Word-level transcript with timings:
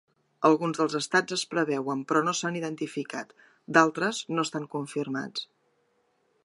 Alguns 0.47 0.77
dels 0.79 0.95
estats 0.99 1.35
es 1.37 1.43
preveuen, 1.51 2.01
però 2.11 2.23
no 2.29 2.33
s'han 2.39 2.57
identificat; 2.63 3.37
d'altres 3.77 4.25
no 4.35 4.49
estan 4.49 4.69
confirmats. 4.77 5.47